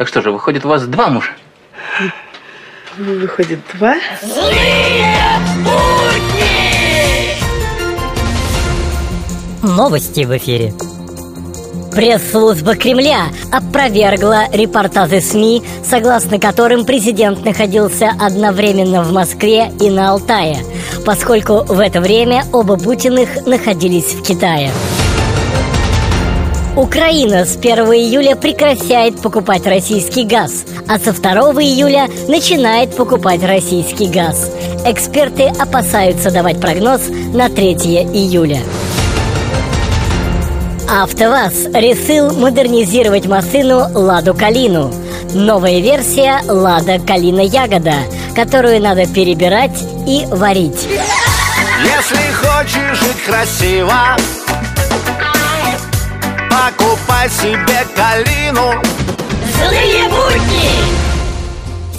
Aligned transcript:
Так 0.00 0.08
что 0.08 0.22
же, 0.22 0.32
выходит, 0.32 0.64
у 0.64 0.68
вас 0.68 0.86
два 0.86 1.10
мужа? 1.10 1.32
Выходит, 2.96 3.58
два? 3.74 3.96
Новости 9.62 10.24
в 10.24 10.34
эфире. 10.38 10.72
Пресс-служба 11.92 12.76
Кремля 12.76 13.26
опровергла 13.52 14.50
репортажи 14.50 15.20
СМИ, 15.20 15.62
согласно 15.84 16.40
которым 16.40 16.86
президент 16.86 17.44
находился 17.44 18.10
одновременно 18.18 19.02
в 19.02 19.12
Москве 19.12 19.70
и 19.82 19.90
на 19.90 20.12
Алтае, 20.12 20.64
поскольку 21.04 21.64
в 21.64 21.78
это 21.78 22.00
время 22.00 22.44
оба 22.54 22.78
Путиных 22.78 23.44
находились 23.44 24.14
в 24.14 24.22
Китае. 24.22 24.70
Украина 26.76 27.44
с 27.44 27.56
1 27.56 27.78
июля 27.86 28.36
прекращает 28.36 29.20
покупать 29.20 29.66
российский 29.66 30.24
газ, 30.24 30.64
а 30.88 30.98
со 30.98 31.12
2 31.12 31.32
июля 31.62 32.06
начинает 32.28 32.94
покупать 32.96 33.42
российский 33.42 34.06
газ. 34.06 34.50
Эксперты 34.86 35.46
опасаются 35.46 36.30
давать 36.30 36.60
прогноз 36.60 37.02
на 37.34 37.48
3 37.48 37.72
июля. 38.14 38.60
АвтоВАЗ 40.88 41.66
решил 41.74 42.32
модернизировать 42.38 43.26
машину 43.26 43.86
«Ладу 43.92 44.34
Калину». 44.34 44.92
Новая 45.34 45.80
версия 45.80 46.40
«Лада 46.46 46.98
Калина 47.00 47.40
Ягода», 47.40 47.94
которую 48.34 48.80
надо 48.80 49.06
перебирать 49.06 49.76
и 50.06 50.24
варить. 50.30 50.88
Если 51.82 52.32
хочешь 52.32 52.98
жить 52.98 53.24
красиво 53.26 54.16
себе 57.40 57.86
калину 57.96 58.82
Злые 59.56 60.08
будни! 60.10 60.68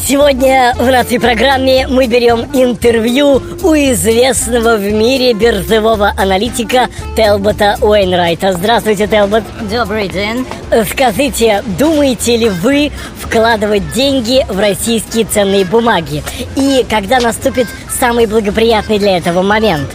Сегодня 0.06 0.76
в 0.78 0.86
нашей 0.86 1.20
программе 1.20 1.88
мы 1.88 2.06
берем 2.06 2.42
интервью 2.54 3.42
у 3.64 3.74
известного 3.74 4.76
в 4.76 4.84
мире 4.84 5.34
биржевого 5.34 6.14
аналитика 6.16 6.90
Телбота 7.16 7.78
Уэйнрайта. 7.82 8.54
Здравствуйте, 8.54 9.08
Телбот. 9.08 9.44
Добрый 9.72 10.10
день. 10.10 10.46
Скажите, 10.92 11.64
думаете 11.80 12.38
ли 12.38 12.50
вы 12.50 12.92
вкладывать 13.20 13.94
деньги 13.94 14.46
в 14.48 14.60
российские 14.60 15.26
ценные 15.26 15.66
бумаги? 15.66 16.22
И 16.56 16.86
когда 16.88 17.20
наступит 17.20 17.68
самый 18.00 18.28
благоприятный 18.28 19.00
для 19.00 19.18
этого 19.18 19.42
момент? 19.42 19.90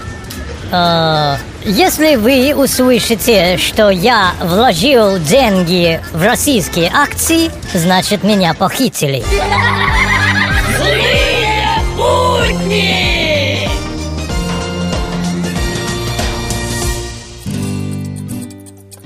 Э, 0.73 1.37
Если 1.69 2.14
вы 2.14 2.55
услышите, 2.55 3.56
что 3.56 3.91
я 3.91 4.34
вложил 4.41 5.19
деньги 5.19 6.00
в 6.12 6.23
российские 6.23 6.89
акции, 6.95 7.50
значит 7.75 8.23
меня 8.23 8.55
похитили. 8.55 9.25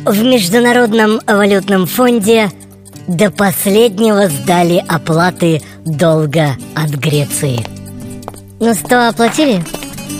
В 0.04 0.22
Международном 0.22 1.22
валютном 1.26 1.86
фонде 1.86 2.50
до 3.08 3.30
последнего 3.30 4.28
сдали 4.28 4.84
оплаты 4.86 5.62
долга 5.86 6.56
от 6.74 6.90
Греции. 6.90 7.64
Ну 8.60 8.74
что, 8.74 9.08
оплатили? 9.08 9.64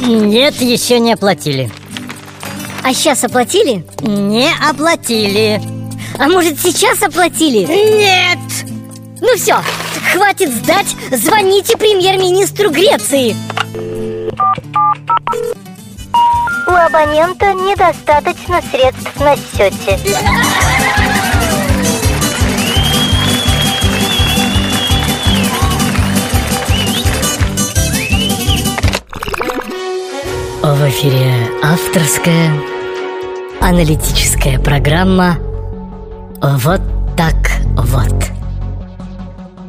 Нет, 0.07 0.55
еще 0.63 1.01
не 1.01 1.13
оплатили. 1.13 1.71
А 2.83 2.95
сейчас 2.95 3.25
оплатили? 3.25 3.85
Не 4.03 4.51
оплатили. 4.69 5.61
А 6.19 6.29
может 6.29 6.59
сейчас 6.59 7.03
оплатили? 7.03 7.67
Нет! 7.67 8.39
Ну 9.21 9.37
все, 9.37 9.57
хватит 10.13 10.51
сдать, 10.51 10.97
звоните 11.11 11.77
премьер-министру 11.77 12.71
Греции 12.71 13.37
У 16.67 16.71
абонента 16.73 17.53
недостаточно 17.53 18.63
средств 18.73 19.21
на 19.21 19.37
счете. 19.37 19.99
В 30.63 30.89
эфире 30.89 31.51
авторская 31.63 32.53
аналитическая 33.61 34.59
программа 34.59 35.37
«Вот 36.41 36.81
так 37.17 37.37
вот». 37.77 38.15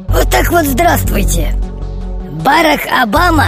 Вот 0.08 0.30
так 0.30 0.50
вот 0.50 0.64
здравствуйте. 0.64 1.54
Барак 2.44 2.80
Обама 3.02 3.46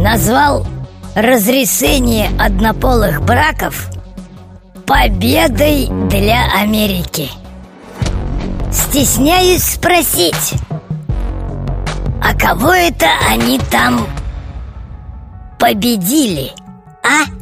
назвал 0.00 0.66
разрешение 1.14 2.30
однополых 2.38 3.22
браков 3.22 3.90
победой 4.86 5.88
для 6.08 6.44
Америки. 6.60 7.28
Стесняюсь 8.70 9.64
спросить, 9.64 10.54
а 12.22 12.34
кого 12.38 12.72
это 12.72 13.06
они 13.30 13.58
там 13.58 14.06
победили, 15.58 16.52
а? 17.02 17.37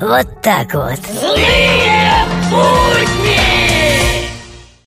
Вот 0.00 0.42
так 0.42 0.74
вот. 0.74 1.00
Будни! 2.50 3.55